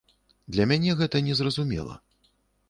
Для 0.55 0.65
мяне 0.71 0.95
гэта 1.01 1.21
незразумела. 1.27 1.99